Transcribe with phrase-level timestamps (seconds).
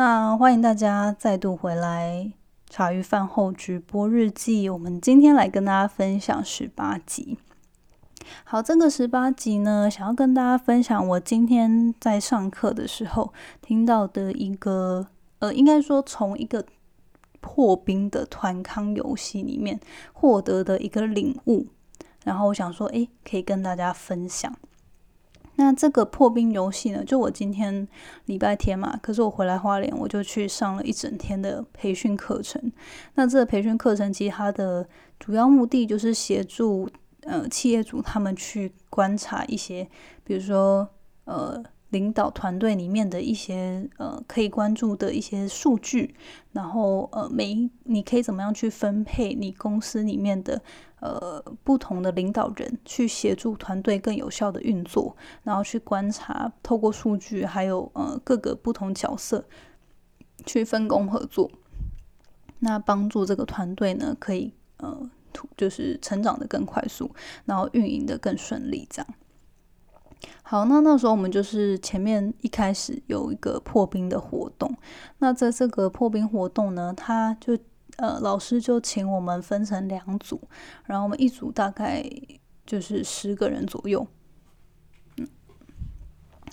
[0.00, 2.32] 那欢迎大家再度回来
[2.70, 4.66] 茶余饭后直播日记。
[4.66, 7.36] 我们今天来跟大家分享十八集。
[8.44, 15.06] 好，这个十八集呢，想要跟大家分享我今天在上课的时候听到的一个，
[15.40, 16.64] 呃，应该说从一个
[17.42, 19.78] 破冰的团康游戏里面
[20.14, 21.66] 获得的一个领悟。
[22.24, 24.50] 然后我想说，诶，可以跟大家分享。
[25.60, 27.04] 那这个破冰游戏呢？
[27.04, 27.86] 就我今天
[28.24, 32.72] 礼拜天嘛，可是我回来花莲，我就去上了一整天的培训课程。
[33.16, 36.88] 那这个培训课程其实它的主要目的就是协助
[37.24, 39.86] 呃企业主他们去观察一些，
[40.24, 40.88] 比如说
[41.26, 41.62] 呃。
[41.90, 46.14] 领导团队里面的一些呃可以关注的一些数据，
[46.52, 50.62] 然后呃每你可以怎么样去分配你公司里面的
[51.00, 59.44] 呃不同的领导人，去协助团队更有效的运作，然后去观察透过数据，还有呃各个不同角色
[60.46, 61.50] 去分工合作，
[62.60, 65.10] 那帮助这个团队呢可以呃
[65.56, 67.10] 就是成长的更快速，
[67.44, 69.14] 然后运营的更顺利，这样。
[70.42, 74.76] 好，那那时候我们就是前面一开始有一个破冰的活动，
[75.18, 77.56] 那在这个破冰活动呢，他就
[77.96, 80.40] 呃老师就请我们分成两组，
[80.84, 82.04] 然后我们一组大概
[82.66, 84.06] 就是十个人左右，
[85.18, 85.28] 嗯，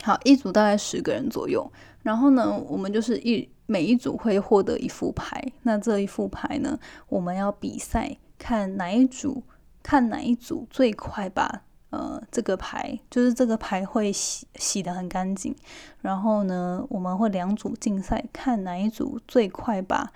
[0.03, 1.71] 好，一组大概十个人左右，
[2.03, 6.79] 然后呢，我们就是一每一组会获得一副牌，那这一副牌呢，
[7.09, 9.43] 我们要比赛看哪一组
[9.81, 11.63] 看哪一组最快把。
[11.97, 15.55] 呃，这个牌就是这个牌会洗洗的很干净，
[16.01, 20.13] 然后呢，我们会两组竞赛，看哪一组最快把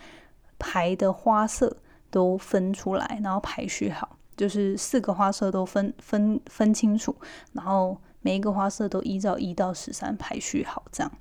[0.59, 1.77] 牌的花色
[2.11, 7.15] 都分出来，然后排序好，就是四个花色都分分分清楚，
[7.53, 11.11] 然后每一个花色都依照一到十三排序好，这样。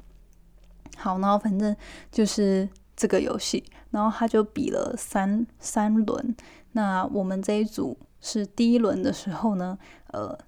[0.98, 1.74] 好，然后反正
[2.12, 6.36] 就是这个游戏，然后他就比了三三轮，
[6.72, 7.97] 那我们这一组。
[8.22, 10.39] 是第一轮的时候呢，呃，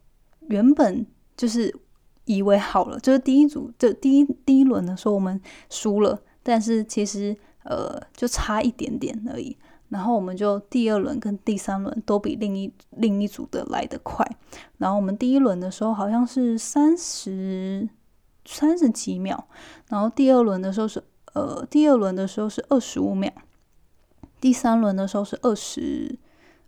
[0.53, 1.75] 原本就是
[2.27, 5.41] 以为好了，就是第一组就第一第一轮的时候我们
[5.71, 9.57] 输了，但是其实呃就差一点点而已。
[9.89, 14.27] 然后我们就第二轮跟第三轮都比另一另一组的来得快。
[14.77, 17.89] 然后我们第一轮的时候好像是三十
[18.45, 19.49] 三十几秒，
[19.89, 21.03] 然后第二轮的时候是
[21.33, 23.33] 呃第二轮的时候是二十五秒，
[24.39, 26.19] 第三轮的时候是二十。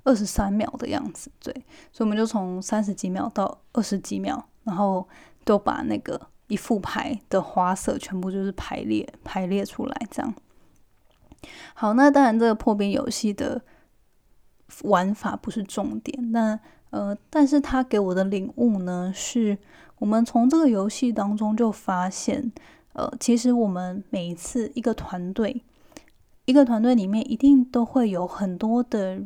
[0.04, 1.52] 二十三秒的样子，对，
[1.90, 5.08] 所以我们就从三十几秒到二十几秒，然后
[5.44, 10.34] 都把那个一副牌的花色全部就是排列排列出来，这样。
[11.72, 13.62] 好，那当然这个破冰游戏的
[14.82, 16.60] 玩法不是重点，那
[16.90, 19.56] 呃，但是他给我的领悟呢，是
[19.98, 22.52] 我们从这个游戏当中就发现，
[22.92, 25.62] 呃，其实我们每一次一个团队，
[26.44, 29.22] 一个团队里面一定都会有很多的。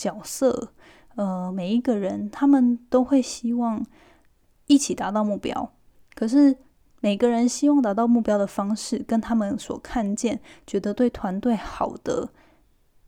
[0.00, 0.72] 角色，
[1.16, 3.84] 呃，每一个人他们都会希望
[4.66, 5.72] 一起达到目标，
[6.14, 6.56] 可是
[7.00, 12.30] 每个人希望达到目标的方式，跟他们所看见、觉得对团队好的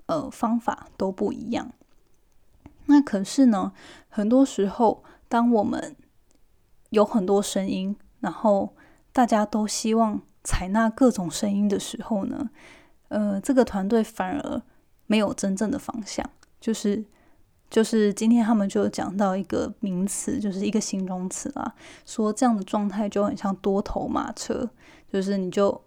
[0.04, 1.72] 呃方法都不一样。
[2.84, 3.72] 那可是呢，
[4.10, 5.96] 很多时候，当我们
[6.90, 8.74] 有很多声音，然后
[9.14, 12.50] 大家都希望采纳各种声音的时候呢，
[13.08, 14.60] 呃，这个团队反而
[15.06, 16.28] 没有真正的方向。
[16.62, 17.04] 就是
[17.68, 21.74] 就是今天他们就讲到一个名词，就是一个形容词啦，
[22.06, 24.70] 说这样的状态就很像多头马车，
[25.12, 25.82] 就是你就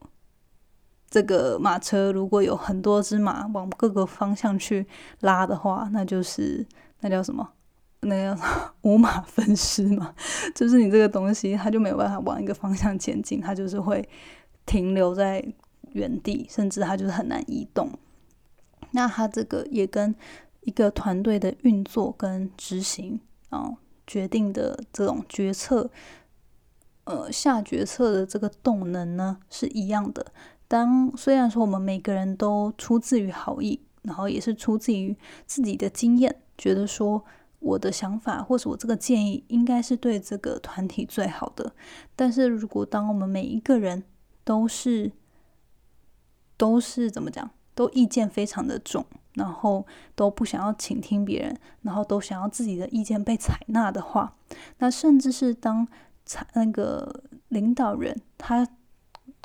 [1.09, 4.85] 这个马车如果有很多只马往各个方向去
[5.21, 6.67] 拉的话，那就是
[6.99, 7.49] 那叫什么？
[8.01, 8.41] 那叫
[8.81, 10.13] 五 马分尸嘛，
[10.53, 14.07] 就是你这个东西它就没有办法往一个方向前进，它就是会
[14.65, 15.41] 停留在
[15.93, 17.89] 原地，甚至它就是很难移动。
[18.91, 20.13] 那它这个也跟
[20.65, 25.89] 一个团队的运作跟执行啊，决定的这种决策，
[27.05, 30.33] 呃，下决策的这个动能呢是一样的。
[30.67, 35.15] 当虽然说我们每个人都出自于好意，然后也是出自于
[35.45, 37.23] 自己的经验，觉得说
[37.59, 41.73] 我的想法或是我这个建议应该是对这个团体最好的。
[42.15, 44.03] 但是如果当我们每一个人
[44.43, 45.11] 都是
[46.57, 49.05] 都是怎么讲，都意见非常的重。
[49.35, 49.85] 然后
[50.15, 54.33] 都不想要倾听别人，然后都想要自己的意见被采纳的话，
[54.77, 55.85] 那甚至是当
[56.25, 58.65] 采那个领导人他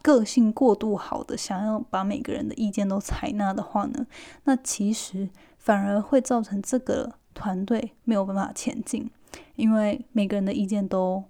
[0.00, 4.06] 个性过度好的，想要把每个人的意见都采纳的话呢，
[4.44, 5.28] 那其实
[5.58, 9.10] 反而会造成这个团队没有办法前进，
[9.56, 11.24] 因为每个人的意见都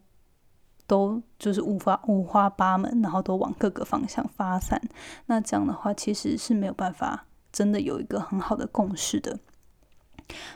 [0.90, 4.82] 都就是五花五花八门，然后都往各个方向发散。
[5.26, 9.38] 那这样的话，其实是没有办法真的有一个很好的共识的。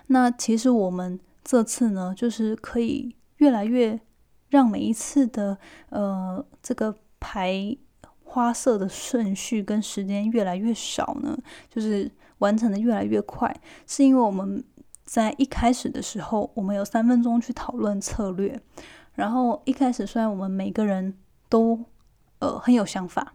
[0.08, 4.00] 那其实我们这次呢，就是可以越来越
[4.48, 5.56] 让每一次的
[5.90, 7.76] 呃这个排
[8.24, 11.38] 花色的顺序跟时间越来越少呢，
[11.70, 13.54] 就是完成的越来越快，
[13.86, 14.64] 是因为我们。
[15.06, 18.58] 在一开始的时候，我们有三分钟去讨论策略。
[19.14, 21.14] 然后一开始虽然我们每个人
[21.48, 21.78] 都
[22.38, 23.34] 呃很有想法，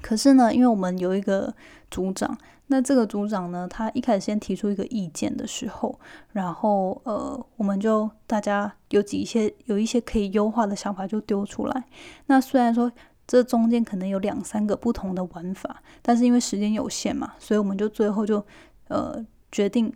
[0.00, 1.54] 可是呢，因为我们有一个
[1.90, 2.38] 组长，
[2.68, 5.98] 那这个组长呢，他一开始先提出一个意见的时候，
[6.32, 11.84] 然后呃，我们就大家有几些有一些可以优化的想法就丢出来。
[12.26, 12.90] 那虽然说
[13.26, 18.44] 这中间可能有两三个不同的玩法，但是因为时间有限嘛，所以我们就最后就
[18.88, 19.92] 呃决定。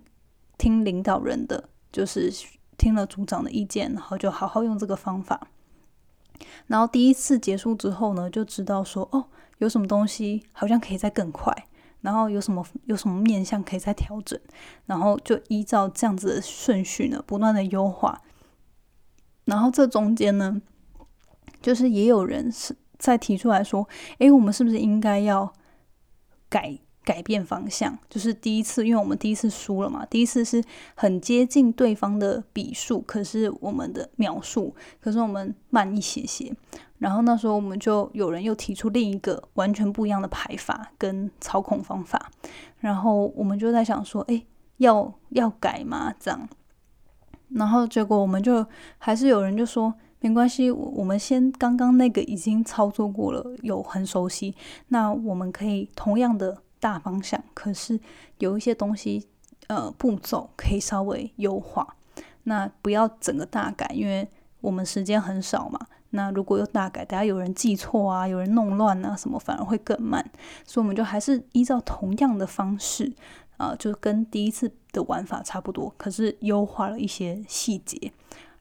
[0.58, 2.30] 听领导人的，就是
[2.80, 5.48] 听了组长的意见，然后就好好用这个方法。
[6.68, 9.26] 然后第一次结束之后呢，就知道说哦，
[9.58, 11.54] 有什么东西好像可以再更快，
[12.00, 14.40] 然后有什么有什么面向可以再调整，
[14.86, 18.22] 然后就依照这样子的顺序呢，不断的优化。
[19.44, 20.62] 然后这中间呢，
[21.60, 23.86] 就是也有人是在提出来说，
[24.18, 25.52] 诶，我们是不是应该要
[26.48, 26.78] 改？
[27.02, 30.04] 改变方向，就是第一次，因为我们第一次输了嘛。
[30.06, 30.62] 第一次是
[30.94, 36.54] 很接近对方的笔数，可是我们的描述，可是我们慢一些些。
[36.98, 42.30] 然后那时候我们就有人又提出另一个完全不一样的排法跟操控方法，
[42.78, 44.44] 然后我们就在想说，哎，
[44.76, 46.14] 要要改吗？
[46.20, 46.48] 这样。
[47.48, 48.64] 然后结果我们就
[48.98, 54.54] 还是有人就说，没关系，我们先刚刚那个已经操作过了，有很熟悉，
[54.88, 56.62] 那我们可以同样的。
[56.80, 58.00] 大方向，可是
[58.38, 59.28] 有一些东西，
[59.68, 61.96] 呃，步骤可以稍微优化。
[62.44, 64.26] 那不要整个大改，因为
[64.62, 65.78] 我们时间很少嘛。
[66.12, 70.24] 那如果有大改，大家有人记错啊，有人弄乱啊，什么反而会更慢。
[70.64, 73.12] 所以我们就还是依照同样的方式，
[73.58, 78.10] 啊，就跟第一次的玩法差不多，可是优化了一些细节。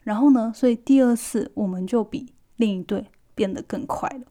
[0.03, 4.25] 然后呢，所以第二次我们就比另一队变得更快了。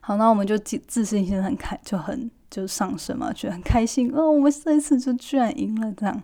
[0.00, 2.30] 好，那我们就自信心很开，就很。
[2.56, 4.30] 就上升嘛，觉得很开心哦。
[4.30, 6.22] 我们这一次就居然赢了这样，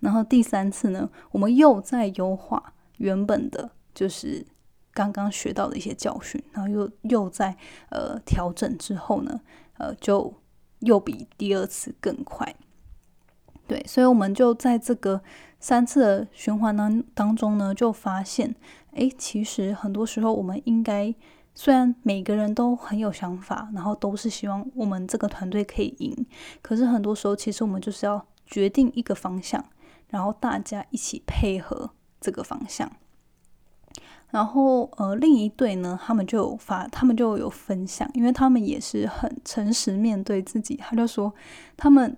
[0.00, 4.44] 然后第三次呢，我们又在优化原本的，就是
[4.92, 7.56] 刚刚学到的一些教训，然后又又在
[7.88, 9.40] 呃调整之后呢，
[9.78, 10.34] 呃，就
[10.80, 12.54] 又比第二次更快。
[13.66, 15.22] 对，所以我们就在这个
[15.58, 18.54] 三次的循环当当中呢，就发现，
[18.92, 21.14] 哎，其实很多时候我们应该。
[21.54, 26.26] 虽然每个人都很有想法，然后都是希望我们这个团队可以赢，
[26.62, 29.62] 可是很多时候其实我们就是要决定一个方向，
[30.08, 32.90] 然后大家一起配合这个方向。
[34.30, 41.34] 然后呃，另一队呢，他们就有发，他们就有分享，因为他们也是很诚实面对自己，他就说
[41.76, 42.16] 他们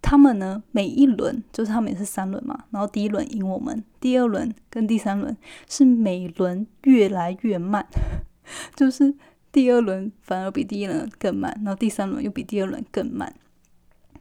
[0.00, 5.36] 他们呢每一轮就是他们也是三轮嘛，然后第一轮赢我们，第二轮跟第三轮
[5.68, 7.86] 是每轮越来越慢。
[8.74, 9.14] 就是
[9.52, 13.34] 第二轮反而比第一轮更慢，然后第三轮又比第二轮更慢。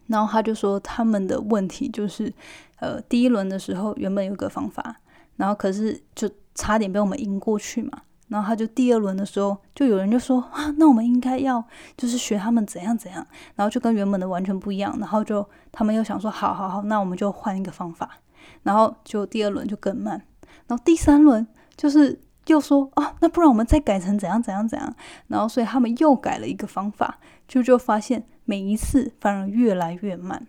[0.08, 2.32] 然后他就说他们的问题就是，
[2.80, 4.98] 呃，第一轮的时候原本有个方法，
[5.36, 8.04] 然后可是就差点被我们赢过去嘛。
[8.28, 11.64] 然后他就第二轮的时候，就有人就说啊，那我们应该要
[11.98, 13.26] 就是学他们怎样怎样，
[13.56, 14.96] 然后就跟原本的完全不一样。
[15.00, 18.20] 然后就他们又想说，好好好，那我们就换一个方法。
[18.62, 20.24] 然后就第二轮就更慢，
[20.68, 22.20] 然后第三轮就是。
[22.48, 24.96] 又说啊，那不然我们再改成怎样怎样怎样，
[25.28, 30.48] 然后所以他们又改了一个方法，就就发现每一次反而越来越慢。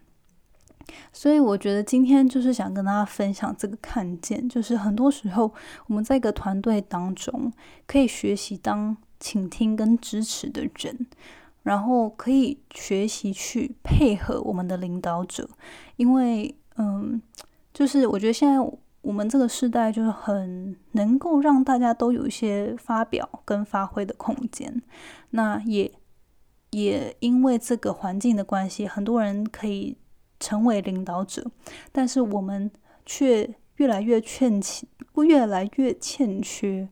[1.13, 5.53] 所以我觉得今天就是想跟大家分享这个看见，就是很多时候
[5.87, 7.51] 我们在一个团队当中
[7.87, 11.07] 可以学习当倾听跟支持的人，
[11.63, 15.49] 然后可以学习去配合我们的领导者，
[15.97, 17.21] 因为嗯，
[17.73, 18.59] 就是我觉得现在。
[19.07, 24.83] 我们这个时代就是很能够让大家都有一些发表跟发挥的空间，
[25.31, 25.93] 那也
[26.71, 29.97] 也因为这个环境的关系，很多人可以
[30.41, 31.49] 成为领导者，
[31.93, 32.69] 但是我们
[33.05, 34.85] 却越来越欠缺，
[35.25, 36.89] 越来越欠缺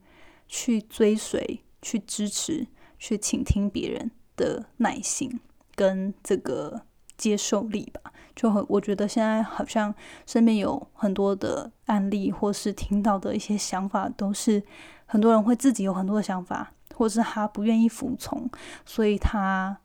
[0.47, 5.41] 去追随、去支持、去倾听别人的耐心
[5.75, 6.83] 跟这个
[7.17, 8.13] 接受力吧。
[8.37, 9.95] 就很，我觉得现在好像
[10.27, 14.61] 身边有很多的案例，或是听到的一些想法，都是
[15.07, 18.51] 很多人会自己有很多的想法，或是他不愿意服从，
[18.85, 19.79] 所以他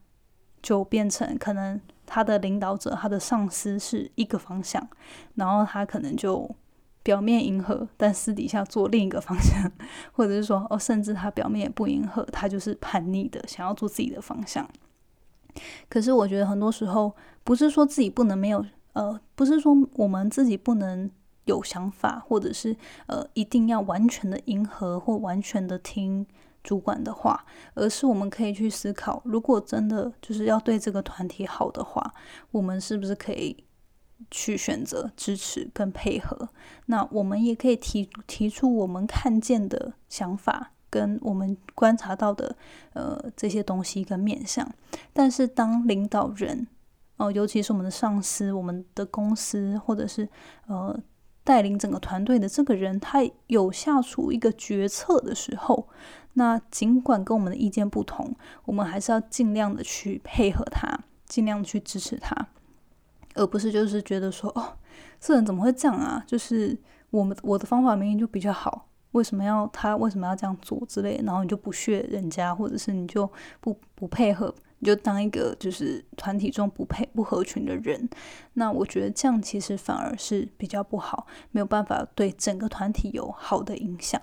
[0.63, 4.89] 就变成可能他的领导者、他的上司是一个方向，
[5.35, 6.49] 然后他可能就
[7.03, 9.71] 表面迎合，但私底下做另一个方向，
[10.11, 14.67] 或者是说哦，甚至他表面也不迎合，他就是叛逆的，想要做自己的方向。
[15.87, 21.09] 可是我觉得很多时候不是说自己不能没有，呃，不是说我们自己不能
[21.45, 22.75] 有想法，或者是
[23.07, 26.25] 呃一定要完全的迎合或完全的听
[26.63, 32.13] 主管的话，而是我们可以去思考，如果真的就是要对这个团体好的话，
[32.51, 33.63] 我们是不是可以？
[34.29, 36.49] 去选择支持跟配合，
[36.87, 42.55] 那我们也可以提提出我们看见的想法跟我们观察到的
[42.93, 44.69] 呃这些东西跟面向。
[45.13, 46.67] 但是当领导人
[47.17, 50.27] 哦，尤其是我们的上司、我们的公司或者是
[50.67, 50.97] 呃
[51.43, 55.87] 带领整个团队的这个人，他有下出一个决策的时候，
[56.33, 62.47] 那尽管跟我们的意见不同，我们还是要尽量的去配合他，尽量去支持他。
[63.35, 64.77] 而不是就是觉得说哦，
[65.19, 66.23] 这人怎么会这样啊？
[66.27, 66.77] 就是
[67.09, 71.19] 我们我的方法明明就比较好，为什么要他为什么要这样做之类？
[71.23, 78.09] 然后你就不屑人家，或者是你就不不配合，你就当一个就是团体中不配不合群的人。
[78.53, 84.21] 那我觉得这样其实反而是比较不好，没有办法对整个团体有好的影响。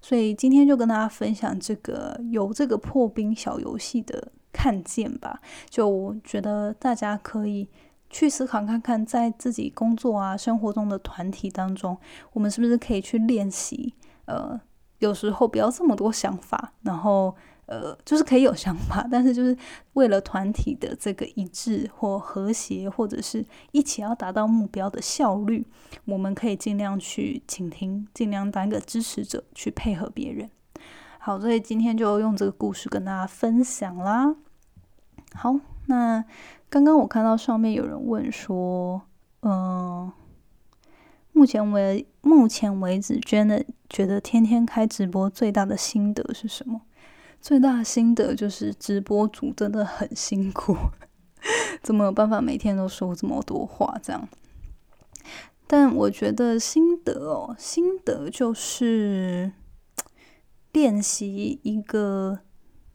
[0.00, 5.40] 所以今天就跟大家分享这个有这个破冰小游戏的看见吧。
[5.68, 7.68] 就我觉得大家可以。
[8.08, 11.98] 去思考看看，在自己工作啊、生活中的团体当中，
[12.32, 13.92] 我们是不是可以去练习？
[14.26, 14.60] 呃，
[14.98, 17.34] 有时候不要这么多想法，然后
[17.66, 19.56] 呃，就是可以有想法，但是就是
[19.94, 25.66] 为了团体的这个一致或和谐，或者是一起要达到目标的效率，
[26.04, 30.50] 我们可以尽量去倾听，尽量当一个支持者，去配合别人。
[31.18, 34.36] 好，所以今天就用这个故事跟大家分享啦。
[35.34, 36.24] 好，那。
[36.68, 39.00] 刚刚我看到上面有人问说，
[39.42, 40.10] 嗯，
[41.36, 46.80] 目前为目前为止，真的觉得天天开直播最大的心得是什么？
[47.42, 50.74] 最大的心得就是直播主真的很辛苦，
[51.84, 54.26] 怎么有办法每天都说这么多话这样？
[55.66, 59.52] 但我觉得心得哦，心得就是
[60.72, 62.38] 练习一个。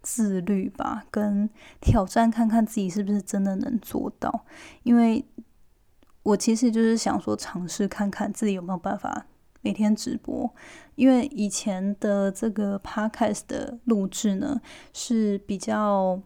[0.03, 1.47] 自律吧，跟
[1.79, 4.45] 挑战看看自己是不是真的能做到。
[4.81, 5.23] 因为
[6.23, 9.27] 我其实就是想说，尝试看看自己有没有办法
[9.61, 10.53] 每天直播。
[10.95, 14.61] 因为以前的这个 podcast 的录制呢，
[14.93, 16.21] 是比较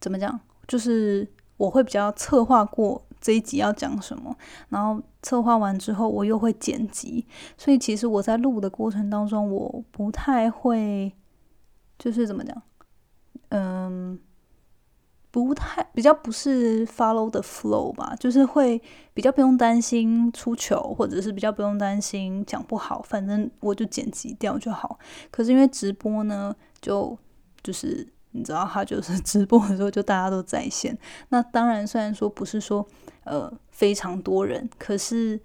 [0.00, 4.36] 怎么讲，就是我会比较策划过这一集要讲什么，
[4.68, 7.26] 然后策划完之后，我又会剪辑。
[7.56, 11.12] 所以其实我在录的过程当中，我不太会。
[11.98, 12.62] 就是怎么讲，
[13.48, 14.16] 嗯，
[15.30, 18.80] 不太比较不是 follow the flow 吧，就是会
[19.12, 24.98] 比较不用担心出糗，或者是比较不用担心讲不好，反正我就剪辑掉就好。
[25.30, 27.16] 可是因为直播呢，就
[27.62, 30.96] 就是你知道，他就是直播的时候就大家都在线。
[31.28, 32.86] 那当然，虽然说不是说
[33.24, 35.40] 呃非常多人，可是。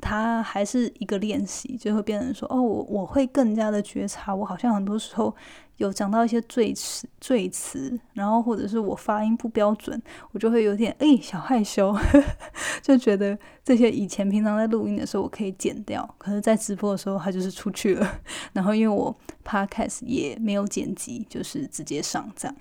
[0.00, 5.34] 它还是一个练习，就会变成说，哦，我我会更加的觉察，我好像很多时候
[5.76, 10.00] 有讲到一些赘词、赘词，然后或者是我发音不标准，
[10.32, 11.94] 我就会有点哎小害羞，
[12.82, 18.20] 就觉得这些以前平常在录音的时候我可以剪掉，可是在直播的时候它就是出去了。
[18.52, 19.14] 然后因为我
[19.44, 22.56] podcast 也没有剪辑，就是直接上这样，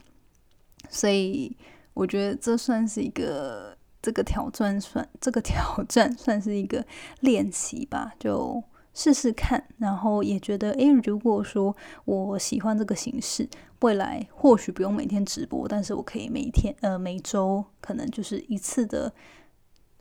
[0.89, 1.55] 所以
[1.93, 3.78] 我觉得这算是一个。
[4.01, 6.85] 这个挑战算这个挑战算是一个
[7.19, 8.63] 练习吧，就
[8.93, 11.75] 试试看，然后也觉得，诶，如果说
[12.05, 13.47] 我喜欢这个形式，
[13.81, 19.13] 未来或许不用每天直播，但是我可以每天呃每周可能就是一次的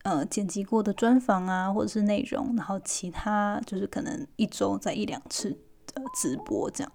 [0.02, 5.50] 呃剪辑过的专访啊，或者是内容，然后其他就是可能一周在一两次
[5.86, 6.92] 的直播这样。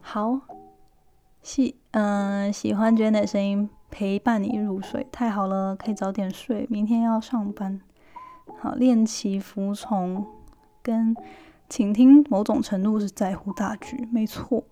[0.00, 0.40] 好，
[1.42, 3.68] 喜嗯喜欢娟的声音。
[3.92, 6.66] 陪伴你入睡，太好了，可以早点睡。
[6.70, 7.78] 明天要上班，
[8.58, 10.26] 好练习服从
[10.82, 11.14] 跟
[11.68, 14.64] 倾听，某种程度是在乎大局，没错。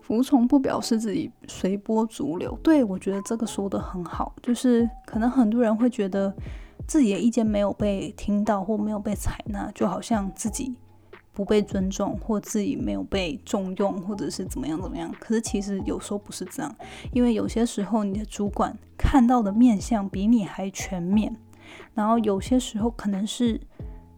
[0.00, 6.32] 服从不表示自己随波逐流，对我觉得这个说的很好，就是可能很多人会觉得
[6.86, 10.76] 自己的意见没有被听到或没有被采纳，就好像自己。
[11.32, 15.10] 不被尊重，或自己没有被重用，或者是怎么样怎么样？
[15.18, 16.74] 可是其实有时候不是这样，
[17.12, 21.34] 因为有些时候你的主管看到的面相比你还全面，
[21.94, 23.60] 然后有些时候可能是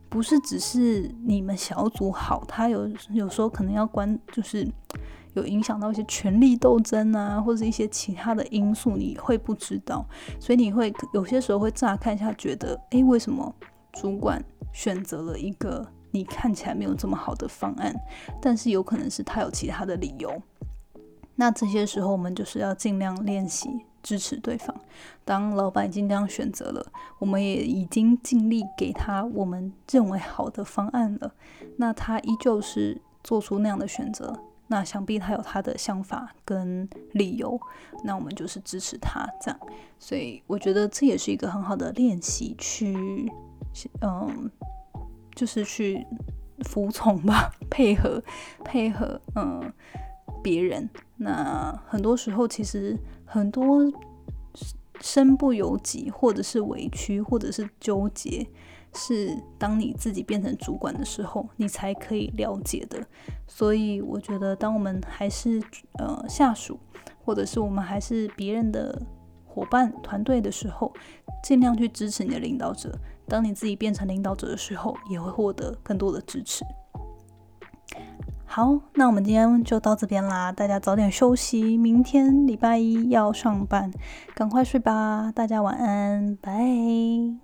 [0.08, 4.66] 不是只是你们小组好，他有有时候可能要关，就是
[5.34, 10.04] 有影响到一些权力斗争啊，或者一些其他的因素，你会不知道，
[10.40, 13.54] 所以你会有些时候会乍看一下觉得，诶，为什么
[13.92, 17.92] 主管选择了一个你看起来没有这么好的方案，
[18.40, 20.40] 但是有可能是他有其他的理由。
[21.34, 23.68] 那这些时候，我们就是要尽量练习
[24.00, 24.72] 支持对方。
[25.24, 26.86] 当老板已经这样选择了，
[27.18, 31.34] 我们也已经尽力给他我们认为好的方案了，
[31.78, 37.60] 那他依旧是做出那样的选择，那想必他有他的想法跟理由，
[38.04, 39.60] 那我们就是支持他这样。
[39.98, 43.32] 所以我觉得这也是一个很好的练习，去
[44.02, 44.48] 嗯，
[45.34, 46.06] 就是去
[46.60, 48.22] 服从吧，配合
[48.64, 49.72] 配合，嗯。
[50.42, 50.86] 别人
[51.16, 53.80] 那很多时候，其实很多
[55.00, 58.46] 身不由己，或者是委屈，或者是纠结，
[58.94, 63.02] 是当你自己变成主管的时候，你才可以了解的。
[63.48, 65.62] 所以我觉得，当我们还是
[65.98, 66.78] 呃下属，
[67.24, 69.00] 或者是我们还是别人的
[69.46, 70.92] 伙伴、团队的时候，
[71.42, 72.94] 尽量去支持你的领导者。
[73.26, 76.64] 当你自己变成领导者的时候，也会获得更多的支持。
[78.46, 83.90] 好，那我们今天就到这边啦，大家早点休息，明天礼拜一要上班，
[84.34, 87.43] 赶快睡吧，大家晚安，拜。